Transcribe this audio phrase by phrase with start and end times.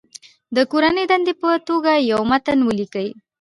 [0.55, 3.09] د کورنۍ دندې په توګه یو متن ولیکئ.